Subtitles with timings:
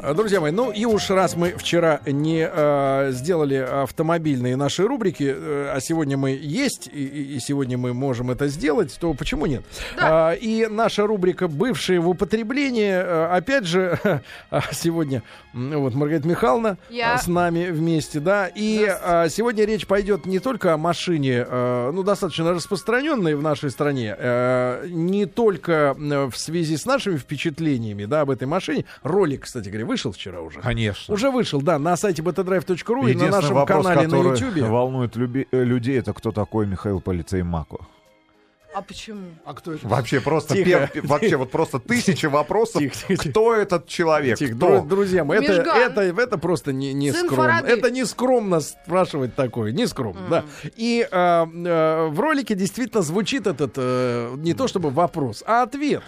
[0.00, 5.34] А, Друзья мои, ну и уж раз мы вчера не э, сделали автомобильные наши рубрики,
[5.36, 9.64] э, а сегодня мы есть, и, и- сегодня мы можем это сделать, то почему нет?
[9.96, 13.98] А, и наша рубрика «Бывшие в употреблении», э, опять же,
[14.50, 15.22] а, сегодня
[15.52, 17.14] вот Маргарита Михайловна Я.
[17.14, 21.90] а, с нами вместе, да, и а, сегодня речь пойдет не только о машине, э,
[21.92, 28.04] ну, достаточно распространенной в нашей стране, э, не только э, в связи с нашими впечатлениями,
[28.04, 28.84] да, об этой машине.
[29.02, 30.60] Ролик, кстати говоря, вышел вчера уже.
[30.60, 31.12] Конечно.
[31.12, 34.68] Уже вышел, да, на сайте btdrive.ru и на нашем вопрос, канале на YouTube.
[34.68, 37.78] волнует люби- э, людей, это кто такой Михаил Полицей Мако.
[38.74, 39.30] А почему?
[39.46, 39.88] А кто это?
[39.88, 40.68] Вообще просто Тихо.
[40.94, 42.80] пер- вообще вот просто тысячи вопросов.
[42.82, 43.30] Тихо, тихо, тихо.
[43.30, 44.38] Кто этот человек?
[44.38, 44.66] Тихо, Кто?
[44.68, 47.44] дру- друзья мои, это, это, это просто не, не Сын скромно.
[47.52, 47.68] Фарады.
[47.72, 50.44] Это не скромно спрашивать такое, не скромно, да.
[50.76, 56.02] И э, э, в ролике действительно звучит этот э, не то чтобы вопрос, а ответ.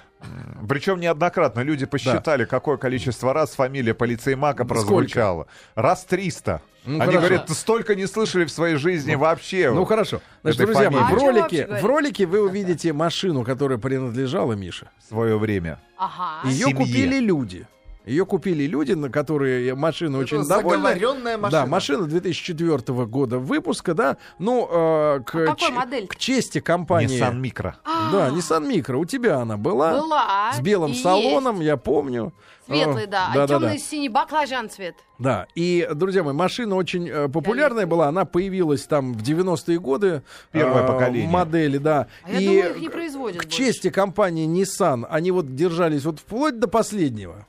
[0.69, 5.47] Причем неоднократно люди посчитали, какое количество раз фамилия полицей Мака прозвучала.
[5.75, 6.61] Раз 300.
[6.85, 7.19] Ну, Они хорошо.
[7.19, 9.71] говорят, столько не слышали в своей жизни вообще.
[9.71, 10.23] Ну хорошо.
[10.43, 11.13] Значит, друзья мои, в.
[11.13, 14.89] А ролике, в ролике вы увидите машину, которая принадлежала Мише.
[14.99, 15.79] В свое время.
[15.99, 16.49] Ага.
[16.49, 16.77] Ее семье.
[16.77, 17.67] купили люди.
[18.07, 20.89] Ее купили люди, на которые машина очень довольна.
[20.89, 21.63] заговоренная машина.
[21.63, 24.17] Да, машина 2004 года выпуска, да.
[24.39, 27.21] Ну, э, к, А ч- к чести компании.
[27.21, 27.75] Nissan Micro.
[27.85, 28.97] Да, Nissan Micro.
[28.97, 29.93] У тебя она была.
[30.01, 30.53] Была.
[30.55, 32.33] С белым и салоном, я помню.
[32.67, 32.83] есть.
[32.85, 33.31] Светлый, да.
[33.35, 34.95] да, а да, темный синий баклажан цвет.
[35.19, 40.23] Да, и, друзья мои, машина очень э, популярная была, она появилась там в 90-е годы.
[40.53, 41.29] Первое э, поколение.
[41.29, 42.07] Модели, да.
[42.23, 43.59] А я и думаю, их не производят к больше.
[43.59, 47.47] чести компании Nissan, они вот держались вот вплоть до последнего.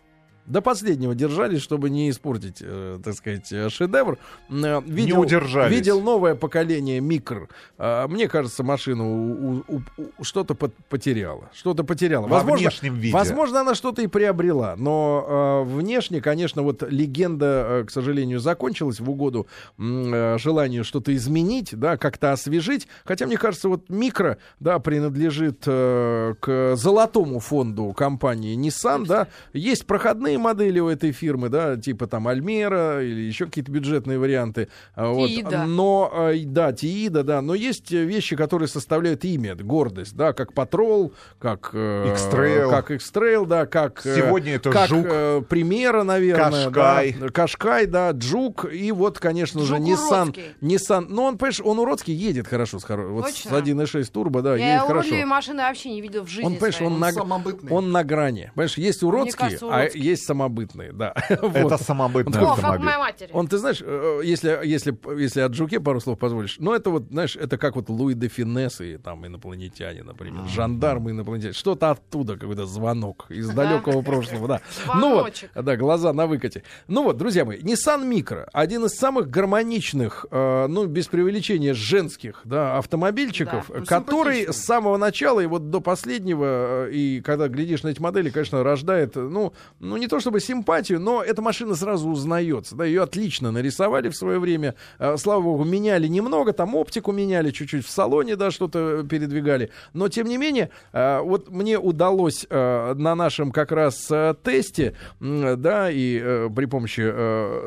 [0.52, 4.18] До последнего держались, чтобы не испортить, э, так сказать, э, шедевр.
[4.50, 5.74] Э, Не удержались.
[5.74, 7.48] Видел новое поколение микр.
[7.78, 11.50] Э, мне кажется, машина у- у- у- что-то пот- потеряла.
[11.54, 12.28] Что-то потеряла.
[12.28, 13.14] Во внешнем виде.
[13.14, 19.00] Возможно, она что-то и приобрела, но э, внешне, конечно, вот легенда, э, к сожалению, закончилась
[19.00, 19.48] в угоду
[19.80, 22.88] э, желанию что-то изменить, да, как-то освежить.
[23.06, 29.28] Хотя, мне кажется, вот микро, да, принадлежит э, к золотому фонду компании Nissan, да.
[29.54, 34.68] Есть проходные модели у этой фирмы, да, типа там Альмера или еще какие-то бюджетные варианты.
[34.96, 35.28] А, вот.
[35.28, 35.64] Тиида.
[35.66, 41.14] Но, э, да, Тиида, да, но есть вещи, которые составляют имя, гордость, да, как Патрол,
[41.40, 41.70] как...
[41.74, 42.70] э, X-Trail.
[42.70, 44.06] Как X-Trail, да, как...
[44.06, 45.06] э, Сегодня это как, Жук.
[45.10, 46.66] э, Примера, наверное.
[46.66, 47.16] Кашкай.
[47.20, 48.66] Да, Кашкай, да, Джук.
[48.72, 50.38] И вот, конечно же, Nissan.
[50.62, 51.06] Nissan.
[51.10, 52.80] Ну, он, понимаешь, он уродский едет хорошо.
[52.80, 53.56] С, хоро- вот с Точно?
[53.58, 54.94] 1.6 турбо, да, Я едет хорошо.
[55.00, 58.52] уродливые машины вообще не видел в жизни Он, понимаешь, он Он на, он на грани.
[58.56, 60.02] Понимаешь, есть уродские, кажется, а уродский.
[60.02, 61.14] есть самобытные, да.
[61.30, 61.82] Это Вот.
[61.82, 62.86] самобытный О, как автомобиль.
[62.86, 63.30] моя матери.
[63.34, 67.04] Он, ты знаешь, э, если, если, если о Джуке пару слов позволишь, ну, это вот,
[67.12, 72.38] знаешь, это как вот Луи де Финесс и там инопланетяне, например, жандармы инопланетяне, что-то оттуда,
[72.38, 74.62] какой-то звонок из далекого прошлого, да.
[74.96, 76.64] Ну вот, да, глаза на выкате.
[76.88, 82.42] Ну вот, друзья мои, Nissan Micro, один из самых гармоничных, э, ну, без преувеличения, женских,
[82.46, 83.70] да, автомобильчиков.
[83.70, 88.02] Ну, который с самого начала и вот до последнего, э, и когда глядишь на эти
[88.02, 92.84] модели, конечно, рождает, ну, ну не то чтобы симпатию, но эта машина сразу узнается, да,
[92.84, 97.86] ее отлично нарисовали в свое время, Э, слава богу, меняли немного, там оптику меняли чуть-чуть
[97.86, 103.16] в салоне, да, что-то передвигали, но тем не менее, э, вот мне удалось э, на
[103.16, 104.12] нашем как раз
[104.44, 107.02] тесте, да, и э, при помощи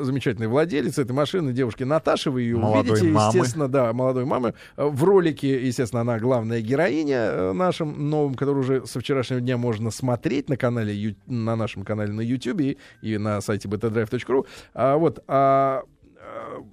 [0.05, 3.37] замечательной владелицы этой машины, девушки Наташи, вы ее Молодой увидите, мамы.
[3.39, 4.55] естественно, да, молодой мамы.
[4.77, 9.91] В ролике, естественно, она главная героиня э, нашим новым, который уже со вчерашнего дня можно
[9.91, 14.47] смотреть на канале, на нашем канале на YouTube и, и на сайте btdrive.ru.
[14.75, 15.83] А, вот, а,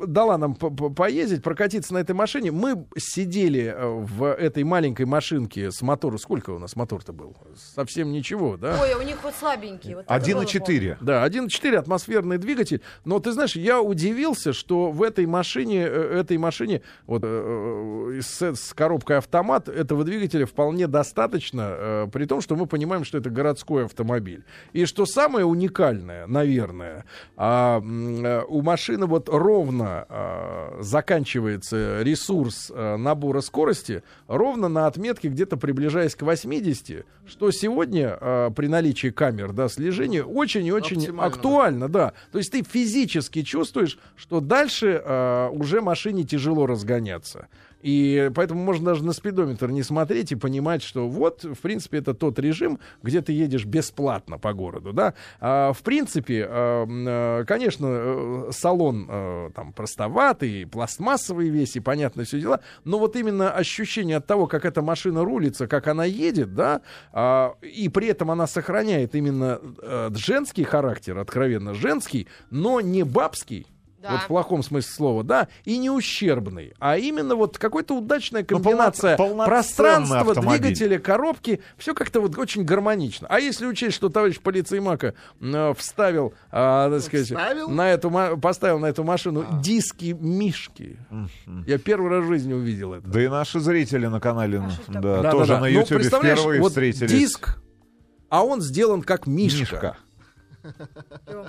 [0.06, 2.52] дала нам по- по- поездить, прокатиться на этой машине.
[2.52, 6.18] Мы сидели э, в этой маленькой машинке с мотором.
[6.18, 7.36] Сколько у нас мотор-то был?
[7.56, 8.78] Совсем ничего, да?
[8.82, 9.96] Ой, у них вот слабенький.
[9.96, 10.98] Вот это было 1,4.
[11.02, 12.82] Да, 1.4 атмосферный двигатель.
[13.06, 18.42] Но ты знаешь, я удивился, что в этой машине, э, этой машине, вот э, с,
[18.42, 23.86] с коробкой автомат этого двигателя вполне достаточно, при том, что мы понимаем, что это городской
[23.86, 24.44] автомобиль.
[24.74, 27.06] И что самое уникальное, наверное,
[27.38, 27.80] а,
[28.48, 36.16] у машины вот ровно э, заканчивается ресурс э, набора скорости, ровно на отметке где-то приближаясь
[36.16, 42.14] к 80, что сегодня э, при наличии камер да, слежения очень и очень актуально, да.
[42.32, 47.48] То есть ты физически чувствуешь, что дальше э, уже машине тяжело разгоняться.
[47.82, 52.14] И поэтому можно даже на спидометр не смотреть и понимать, что вот, в принципе, это
[52.14, 55.14] тот режим, где ты едешь бесплатно по городу, да.
[55.40, 62.40] А, в принципе, а, конечно, э, салон а, там простоватый, пластмассовый весь и понятно все
[62.40, 66.82] дела, но вот именно ощущение от того, как эта машина рулится, как она едет, да,
[67.12, 69.60] а, и при этом она сохраняет именно
[70.16, 73.68] женский характер, откровенно женский, но не бабский,
[74.02, 74.12] да.
[74.12, 78.58] Вот в плохом смысле слова, да, и не ущербный, а именно вот какая-то удачная ну,
[78.60, 80.60] комбинация ну, пространства, автомобиль.
[80.60, 83.28] двигателя, коробки, все как-то вот очень гармонично.
[83.30, 87.70] А если учесть, что товарищ полицеймака э, вставил, э, так сказать, вставил?
[87.70, 88.10] на эту
[88.42, 89.62] поставил на эту машину а.
[89.62, 90.98] диски Мишки,
[91.68, 93.08] я первый раз в жизни увидел это.
[93.08, 95.62] Да и наши зрители на канале, а да, да, тоже да, да.
[95.62, 97.12] на ну, YouTube впервые вот встретились.
[97.12, 97.62] Диск,
[98.30, 99.60] а он сделан как Мишка.
[99.60, 99.98] Мишка.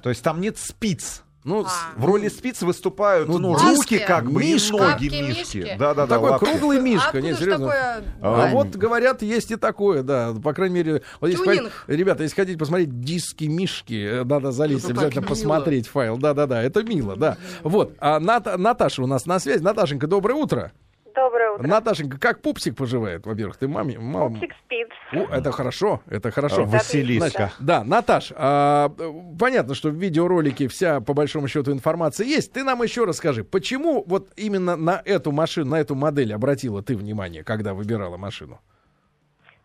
[0.03, 1.23] То есть там нет спиц.
[1.44, 1.71] Ну, а.
[1.97, 4.77] в роли спиц выступают ну, ну, руки как бы мишка.
[4.77, 5.77] и ноги мишки.
[5.77, 6.15] Да, да, да.
[6.15, 6.44] Такой лапки.
[6.44, 7.67] круглый мишка, а не серьезно.
[7.67, 8.05] Такое...
[8.21, 10.35] А, вот говорят, есть и такое, да.
[10.43, 14.85] По крайней мере, вот если хотите, ребята, если хотите посмотреть диски мишки, э, надо залезть
[14.85, 15.93] это обязательно посмотреть мило.
[15.93, 16.17] файл.
[16.17, 17.37] Да, да, да, это мило, да.
[17.65, 17.94] Вот.
[17.99, 19.62] А Ната, Наташа у нас на связи.
[19.62, 20.73] Наташенька, доброе утро.
[21.14, 21.67] Доброе утро.
[21.67, 23.26] Наташенька, как пупсик поживает?
[23.26, 23.99] Во-первых, ты маме...
[23.99, 24.35] Мам...
[24.35, 24.88] Пупсик спит.
[25.12, 26.62] О, это хорошо, это хорошо.
[26.62, 27.53] А, Василиска.
[27.61, 28.91] да, Наташ, а,
[29.38, 32.53] понятно, что в видеоролике вся, по большому счету, информация есть.
[32.53, 36.97] Ты нам еще расскажи, почему вот именно на эту машину, на эту модель обратила ты
[36.97, 38.61] внимание, когда выбирала машину?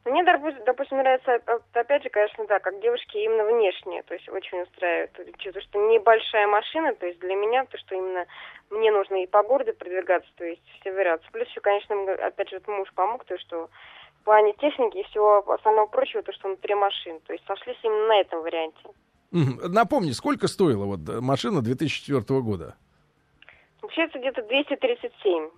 [0.08, 1.42] Мне, допустим, нравится,
[1.74, 5.12] опять же, конечно, да, как девушки именно внешне, то есть очень устраивает.
[5.12, 8.26] То, что небольшая машина, то есть для меня, то, что именно
[8.70, 11.28] мне нужно и по городу продвигаться, то есть все вариации.
[11.32, 13.70] Плюс еще, конечно, опять же, муж помог, то, что
[14.22, 17.20] в плане техники и всего остального прочего, то, что внутри машин.
[17.28, 18.80] То есть сошлись именно на этом варианте.
[19.32, 22.76] Напомни, сколько стоила вот машина 2004 года?
[23.96, 25.50] Это где-то 237.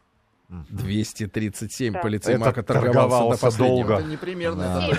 [0.49, 1.99] 237 да.
[1.99, 3.87] полицеймака торговался, торговался до последнего.
[3.87, 3.93] долго.
[3.93, 4.63] Это не примерно.
[4.63, 4.89] Да.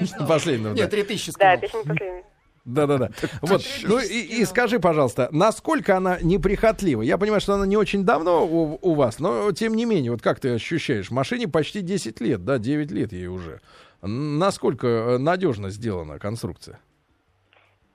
[0.00, 0.72] Это последнего.
[0.72, 2.22] Нет, 3000 Да, это не последний.
[2.64, 3.10] Да-да-да.
[3.42, 3.60] Вот.
[3.82, 7.02] Ну и, и скажи, пожалуйста, насколько она неприхотлива?
[7.02, 10.22] Я понимаю, что она не очень давно у, у вас, но тем не менее, вот
[10.22, 11.10] как ты ощущаешь?
[11.10, 13.60] Машине почти 10 лет, да, 9 лет ей уже.
[14.00, 16.78] Насколько э, надежно сделана конструкция?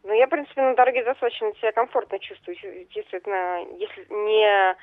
[0.04, 2.56] Ну, я, в принципе, на дороге достаточно себя комфортно чувствую.
[2.94, 4.76] Действительно, если не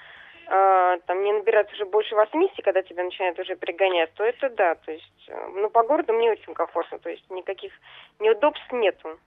[0.46, 4.74] э, там не набирать уже больше 80, когда тебя начинают уже пригонять, то это да.
[4.74, 6.98] То есть, э, ну, по городу мне очень комфортно.
[6.98, 7.72] То есть никаких
[8.18, 9.18] неудобств нету.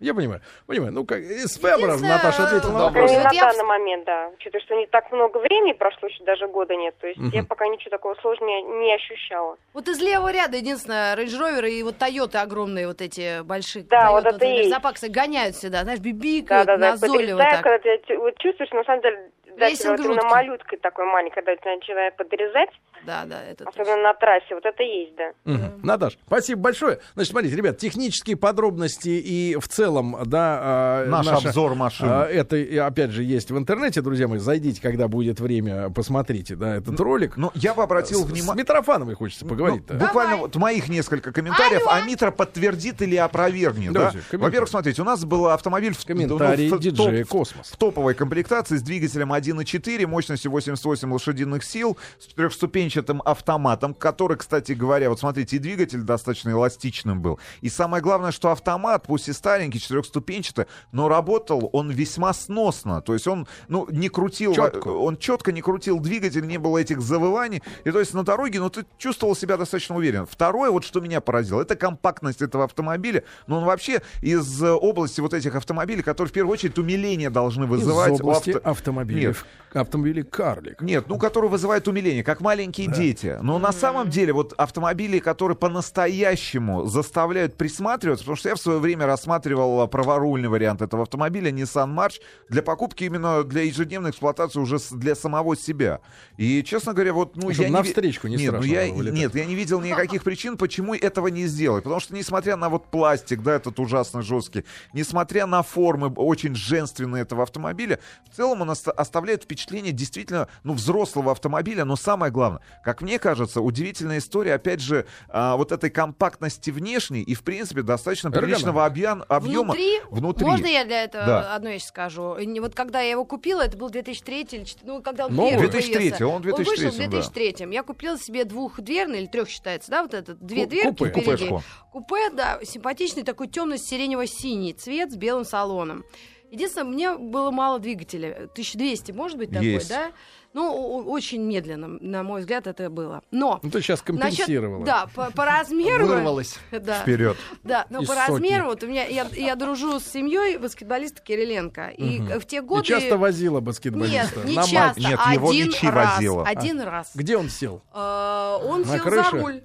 [0.00, 0.92] Я понимаю, понимаю.
[0.92, 3.10] Ну, как из Фебра Наташа ответила на вопрос.
[3.10, 4.30] На данный момент, да.
[4.34, 6.94] Учитывая, что не так много времени прошло, еще даже года нет.
[7.00, 9.56] То есть я пока ничего такого сложного не ощущала.
[9.74, 13.84] Вот из левого ряда единственное, Range Rover и вот Тойоты огромные, вот эти большие.
[13.84, 17.62] Да, вот это и Запаксы гоняют всегда, знаешь, бибикают, да, да, назойливо так.
[17.62, 21.76] когда ты вот чувствуешь, на самом деле, да, вот именно малюткой такой маленькой, когда тебя
[21.76, 22.70] начинает подрезать.
[23.04, 24.02] Да, да, это Особенно точно.
[24.02, 25.30] на трассе, вот это есть, да.
[25.44, 25.86] Угу.
[25.86, 26.98] Наташ, спасибо большое.
[27.14, 31.04] Значит, смотрите, ребят, технические подробности и в целом, да...
[31.06, 32.08] Наш наша, обзор машин.
[32.08, 36.98] Это, опять же, есть в интернете, друзья мои, зайдите, когда будет время, посмотрите, да, этот
[37.00, 37.36] ролик.
[37.36, 38.64] Ну, я бы обратил внимание...
[38.64, 40.46] С Митрофановой хочется ну, поговорить ну, Буквально Давай.
[40.46, 42.02] вот моих несколько комментариев, Алло.
[42.02, 44.12] а Митра подтвердит или опровергнет, да?
[44.32, 45.94] Во-первых, смотрите, у нас был автомобиль...
[45.94, 47.68] В, ну, в, диджея Космос.
[47.68, 54.72] В топовой комплектации с двигателем 1.4, мощностью 88 лошадиных сил, с трехступенчатым автоматом который, кстати
[54.72, 57.38] говоря, вот смотрите, и двигатель достаточно эластичным был.
[57.60, 63.02] И самое главное, что автомат, пусть и старенький, четырехступенчатый, но работал он весьма сносно.
[63.02, 64.88] То есть он, ну, не крутил, четко.
[64.88, 67.62] он четко не крутил двигатель, не было этих завываний.
[67.84, 70.26] И то есть на дороге, ну, ты чувствовал себя достаточно уверенно.
[70.26, 73.24] Второе, вот что меня поразило, это компактность этого автомобиля.
[73.46, 77.66] Но ну, он вообще из области вот этих автомобилей, которые в первую очередь умиление должны
[77.66, 78.12] вызывать.
[78.12, 78.70] Из области авто...
[78.70, 79.26] автомобилей.
[79.26, 79.27] Нет.
[79.72, 80.80] Автомобили карлик.
[80.80, 82.94] Нет, ну, которые вызывают умиление, как маленькие да.
[82.94, 83.38] дети.
[83.42, 88.78] Но на самом деле вот автомобили, которые по-настоящему заставляют присматриваться, потому что я в свое
[88.78, 94.78] время рассматривал праворульный вариант этого автомобиля, Nissan March, для покупки именно для ежедневной эксплуатации уже
[94.92, 96.00] для самого себя.
[96.38, 97.36] И, честно говоря, вот...
[97.36, 97.84] Ну, Чтобы я на не...
[97.84, 98.88] встречку не нет, ну, я...
[98.90, 101.84] Нет, я не видел никаких причин, почему этого не сделать.
[101.84, 107.22] Потому что, несмотря на вот пластик, да, этот ужасно жесткий, несмотря на формы очень женственные
[107.22, 107.98] этого автомобиля,
[108.30, 108.70] в целом он
[109.18, 114.80] оставляет впечатление действительно, ну, взрослого автомобиля, но самое главное, как мне кажется, удивительная история, опять
[114.80, 120.46] же, а, вот этой компактности внешней и, в принципе, достаточно приличного объем, объема внутри, внутри.
[120.46, 121.54] Можно я для этого да.
[121.54, 122.36] одну вещь скажу?
[122.60, 126.42] Вот когда я его купила, это был 2003 или ну, когда он Но 2003, он
[126.42, 127.54] 2003, он вышел в 2003.
[127.58, 127.64] Да.
[127.66, 131.10] Я купила себе двухдверный или трех считается, да, вот этот две Ку- дверки купе.
[131.10, 131.48] впереди.
[131.48, 131.62] Купешку.
[131.92, 136.04] Купе, да, симпатичный такой темно-сиренево-синий цвет с белым салоном.
[136.50, 138.48] Единственное, мне было мало двигателя.
[138.52, 139.88] 1200, может быть, такой, Есть.
[139.88, 140.12] да?
[140.54, 143.22] Ну, очень медленно, на мой взгляд, это было.
[143.30, 144.84] Но Ну, ты сейчас насчет- компенсировала.
[144.84, 146.06] да, по, по размеру.
[146.06, 146.58] Вырвалась.
[146.70, 147.00] Да.
[147.02, 147.36] Вперед.
[147.64, 148.30] Да, но Из по сотни.
[148.32, 151.88] размеру, вот у меня я, я дружу с семьей баскетболиста Кириленко.
[151.88, 152.84] И в те И годы.
[152.84, 154.40] часто возила Нет, баскетболиста.
[154.44, 154.70] не на матч.
[154.70, 155.00] часто.
[155.00, 156.14] Нет, один его мячи раз.
[156.16, 156.44] возила.
[156.46, 157.10] Один раз.
[157.14, 157.82] Где он сел?
[157.92, 159.30] Э, он На сел крыше?
[159.30, 159.62] за руль.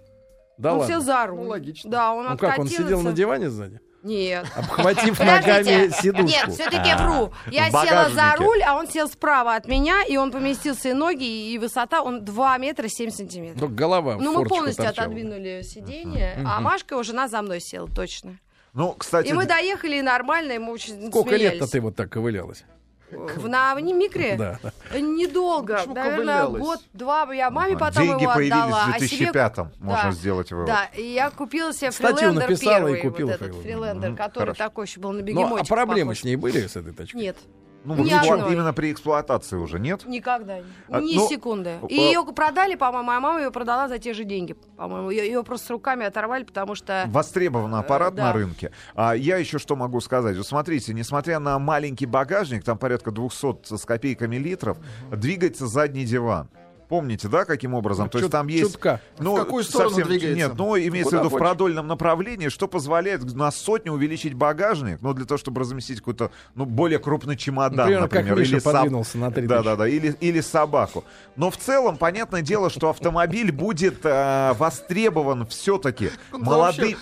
[0.64, 0.94] Да он ладно.
[0.96, 1.40] сел за руль.
[1.40, 1.92] Ну, логично.
[1.92, 3.82] Да, он Ну как, он сидел на диване сзади?
[4.02, 4.46] Нет.
[4.56, 6.28] Обхватив ногами сидушку.
[6.28, 7.32] Нет, все-таки вру.
[7.52, 11.52] Я села за руль, а он сел справа от меня, и он поместился и ноги,
[11.54, 13.60] и высота, он 2 метра 7 сантиметров.
[13.60, 17.90] Только голова в Ну, мы полностью отодвинули сиденье, а Машка, его жена, за мной села,
[17.94, 18.40] точно.
[18.74, 22.64] Ну, кстати, И мы доехали, нормально, и мы очень Сколько лет-то ты вот так ковылялась?
[23.12, 24.36] В, на микре?
[24.38, 24.60] Да.
[25.00, 26.62] Недолго, Почему наверное, ковылялась?
[26.62, 27.34] год-два.
[27.34, 27.80] Я маме Ага.
[27.86, 28.86] потом Деньги его появились отдала.
[28.86, 30.12] в а себе- 2005-м, можно Да.
[30.12, 30.68] сделать вывод.
[30.68, 34.10] Да, и я купила себе Статью фрилендер написала и первый, купила вот этот фрилендер.
[34.10, 34.58] Мгм, который хорошо.
[34.64, 35.62] такой еще был на Ну, бегемоте.
[35.62, 37.22] а проблемы с ней были с этой тачкой?
[37.22, 37.38] Нет,
[37.86, 38.54] Ну, Ни в эксплуа- одной.
[38.54, 40.06] именно при эксплуатации уже, нет?
[40.06, 40.60] никогда.
[40.90, 41.80] А, Ни ну, секунды.
[41.82, 45.10] а- И ее продали, по-моему, моя мама ее продала за те же деньги, по-моему.
[45.10, 47.04] Ее, ее просто руками оторвали, потому что...
[47.08, 48.24] Востребованный аппарат Э, да.
[48.28, 48.72] на рынке.
[48.96, 50.38] А я еще что могу сказать?
[50.38, 54.78] Вот смотрите, несмотря на маленький багажник, там порядка 200 с копейками литров,
[55.12, 56.50] двигается задний диван.
[56.88, 58.10] Помните, да, каким образом?
[58.10, 58.74] То есть там есть...
[58.74, 59.02] чутка.
[59.20, 60.36] Ну, В какую сторону двигается?
[60.36, 61.48] Нет, ну, имеется Куда в виду в хочешь.
[61.48, 66.66] продольном направлении, что позволяет на сотню увеличить багажник, ну, для того, чтобы разместить какой-то, ну,
[66.66, 68.40] более крупный чемодан, Например, например.
[68.40, 71.04] Или подвинулся на 3 Да, да, да, или, или собаку.
[71.36, 76.96] Но в целом, понятное дело, что автомобиль будет э, востребован все-таки молодым...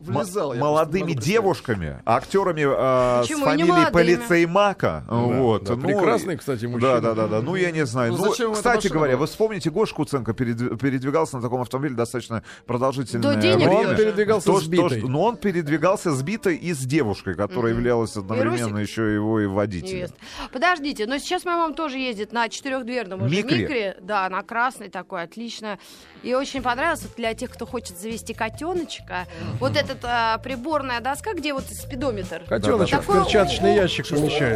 [0.00, 3.44] влезал, я молодыми девушками, актерами э, с Почему?
[3.46, 3.90] Фамилией.
[3.92, 5.04] Полицеймака.
[5.08, 5.64] вот.
[5.64, 7.00] да, Ну, прекрасный, кстати, Да, мужчина.
[7.00, 7.40] да, да, да.
[7.42, 8.12] Ну, я не знаю.
[8.12, 9.20] Ну, Ну, кстати говоря, была?
[9.22, 13.88] вы вспомните, Гоша Куценко перед- передвигался на таком автомобиле достаточно продолжительное До денег время.
[13.90, 14.98] он передвигался То, сбитый.
[15.00, 17.80] что- но он передвигался сбитой и с девушкой, которая Мгм.
[17.82, 18.88] являлась одновременно Русик?
[18.88, 19.96] еще его и водителем.
[19.96, 20.16] Невеста.
[20.52, 23.58] Подождите, но сейчас моя мама тоже ездит на четырехдверном Микре?
[23.62, 23.96] микре.
[24.00, 25.78] Да, на красный такой, отлично.
[26.22, 29.26] И очень понравилось Вот для тех, кто хочет завести котеночка.
[29.60, 32.42] Вот эта приборная доска, где вот спидометр.
[32.48, 34.54] Котеночек в перчаточный ящик помещается.